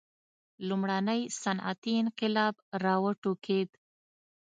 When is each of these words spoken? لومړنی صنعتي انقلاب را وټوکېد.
لومړنی 0.67 1.21
صنعتي 1.41 1.93
انقلاب 2.03 2.55
را 2.83 2.95
وټوکېد. 3.03 3.69